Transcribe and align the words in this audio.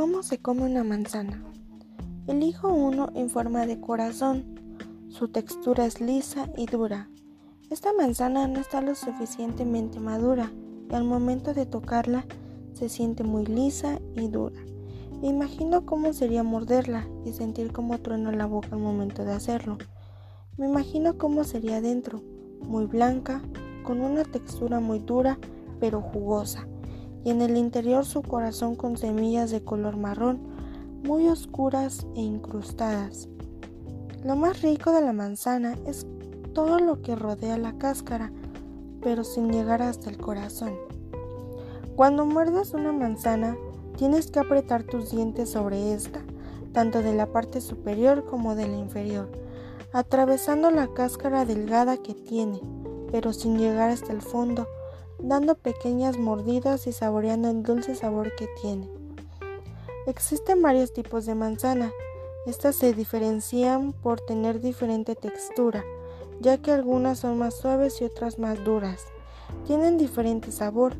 ¿Cómo 0.00 0.22
se 0.22 0.38
come 0.38 0.62
una 0.62 0.82
manzana? 0.82 1.44
Elijo 2.26 2.72
uno 2.72 3.10
en 3.14 3.28
forma 3.28 3.66
de 3.66 3.82
corazón. 3.82 4.46
Su 5.10 5.28
textura 5.28 5.84
es 5.84 6.00
lisa 6.00 6.48
y 6.56 6.64
dura. 6.64 7.10
Esta 7.68 7.92
manzana 7.92 8.48
no 8.48 8.60
está 8.60 8.80
lo 8.80 8.94
suficientemente 8.94 10.00
madura 10.00 10.50
y 10.90 10.94
al 10.94 11.04
momento 11.04 11.52
de 11.52 11.66
tocarla 11.66 12.24
se 12.72 12.88
siente 12.88 13.24
muy 13.24 13.44
lisa 13.44 14.00
y 14.16 14.28
dura. 14.28 14.62
imagino 15.20 15.84
cómo 15.84 16.14
sería 16.14 16.42
morderla 16.42 17.06
y 17.26 17.34
sentir 17.34 17.70
cómo 17.70 17.98
truena 17.98 18.32
la 18.32 18.46
boca 18.46 18.68
al 18.72 18.78
momento 18.78 19.26
de 19.26 19.32
hacerlo. 19.32 19.76
Me 20.56 20.64
imagino 20.64 21.18
cómo 21.18 21.44
sería 21.44 21.82
dentro, 21.82 22.22
muy 22.62 22.86
blanca, 22.86 23.42
con 23.82 24.00
una 24.00 24.24
textura 24.24 24.80
muy 24.80 25.00
dura 25.00 25.38
pero 25.78 26.00
jugosa 26.00 26.66
y 27.24 27.30
en 27.30 27.42
el 27.42 27.56
interior 27.56 28.04
su 28.04 28.22
corazón 28.22 28.76
con 28.76 28.96
semillas 28.96 29.50
de 29.50 29.62
color 29.62 29.96
marrón, 29.96 30.40
muy 31.02 31.28
oscuras 31.28 32.06
e 32.14 32.20
incrustadas. 32.20 33.28
Lo 34.24 34.36
más 34.36 34.62
rico 34.62 34.92
de 34.92 35.00
la 35.00 35.12
manzana 35.12 35.76
es 35.86 36.06
todo 36.52 36.78
lo 36.78 37.00
que 37.00 37.16
rodea 37.16 37.56
la 37.56 37.78
cáscara, 37.78 38.32
pero 39.02 39.24
sin 39.24 39.50
llegar 39.50 39.82
hasta 39.82 40.10
el 40.10 40.18
corazón. 40.18 40.74
Cuando 41.96 42.26
muerdes 42.26 42.74
una 42.74 42.92
manzana, 42.92 43.56
tienes 43.96 44.30
que 44.30 44.40
apretar 44.40 44.82
tus 44.82 45.10
dientes 45.10 45.50
sobre 45.50 45.92
esta, 45.92 46.22
tanto 46.72 47.02
de 47.02 47.14
la 47.14 47.26
parte 47.26 47.60
superior 47.60 48.24
como 48.24 48.54
de 48.54 48.68
la 48.68 48.76
inferior, 48.76 49.30
atravesando 49.92 50.70
la 50.70 50.88
cáscara 50.88 51.44
delgada 51.44 51.96
que 51.96 52.14
tiene, 52.14 52.60
pero 53.10 53.32
sin 53.32 53.58
llegar 53.58 53.90
hasta 53.90 54.12
el 54.12 54.22
fondo, 54.22 54.66
dando 55.22 55.54
pequeñas 55.54 56.18
mordidas 56.18 56.86
y 56.86 56.92
saboreando 56.92 57.50
el 57.50 57.62
dulce 57.62 57.94
sabor 57.94 58.34
que 58.36 58.48
tiene. 58.60 58.88
Existen 60.06 60.62
varios 60.62 60.92
tipos 60.92 61.26
de 61.26 61.34
manzana. 61.34 61.92
Estas 62.46 62.76
se 62.76 62.94
diferencian 62.94 63.92
por 63.92 64.20
tener 64.20 64.60
diferente 64.60 65.14
textura, 65.14 65.84
ya 66.40 66.58
que 66.58 66.72
algunas 66.72 67.18
son 67.18 67.38
más 67.38 67.54
suaves 67.54 68.00
y 68.00 68.04
otras 68.04 68.38
más 68.38 68.64
duras. 68.64 69.04
Tienen 69.66 69.98
diferente 69.98 70.50
sabor, 70.50 70.94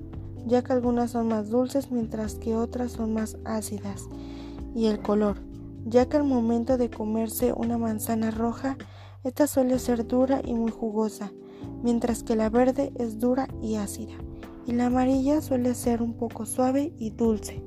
ya 0.46 0.62
que 0.62 0.72
algunas 0.72 1.12
son 1.12 1.28
más 1.28 1.48
dulces 1.48 1.90
mientras 1.90 2.34
que 2.34 2.56
otras 2.56 2.92
son 2.92 3.14
más 3.14 3.38
ácidas. 3.44 4.04
Y 4.74 4.86
el 4.86 5.00
color, 5.00 5.38
ya 5.86 6.06
que 6.08 6.18
al 6.18 6.24
momento 6.24 6.76
de 6.76 6.90
comerse 6.90 7.52
una 7.52 7.78
manzana 7.78 8.30
roja, 8.30 8.76
esta 9.24 9.46
suele 9.46 9.78
ser 9.78 10.06
dura 10.06 10.40
y 10.44 10.54
muy 10.54 10.70
jugosa, 10.70 11.32
mientras 11.82 12.22
que 12.22 12.36
la 12.36 12.50
verde 12.50 12.92
es 12.96 13.18
dura 13.18 13.48
y 13.62 13.76
ácida, 13.76 14.14
y 14.66 14.72
la 14.72 14.86
amarilla 14.86 15.40
suele 15.40 15.74
ser 15.74 16.02
un 16.02 16.14
poco 16.14 16.46
suave 16.46 16.92
y 16.98 17.10
dulce. 17.10 17.62